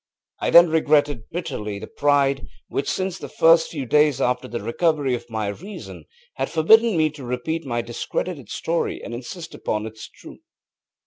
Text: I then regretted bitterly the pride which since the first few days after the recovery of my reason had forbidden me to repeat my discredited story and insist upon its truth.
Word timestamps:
I 0.39 0.49
then 0.49 0.67
regretted 0.71 1.29
bitterly 1.29 1.77
the 1.77 1.85
pride 1.85 2.47
which 2.69 2.89
since 2.89 3.19
the 3.19 3.29
first 3.29 3.69
few 3.69 3.85
days 3.85 4.19
after 4.19 4.47
the 4.47 4.59
recovery 4.63 5.13
of 5.13 5.29
my 5.29 5.49
reason 5.49 6.05
had 6.37 6.49
forbidden 6.49 6.97
me 6.97 7.11
to 7.11 7.23
repeat 7.23 7.65
my 7.67 7.83
discredited 7.83 8.49
story 8.49 8.99
and 9.03 9.13
insist 9.13 9.53
upon 9.53 9.85
its 9.85 10.09
truth. 10.09 10.41